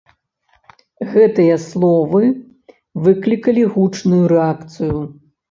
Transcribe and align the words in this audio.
Гэтыя 1.11 1.57
словы 1.65 2.23
выклікалі 3.09 3.67
гучную 3.77 4.25
рэакцыю. 4.35 4.99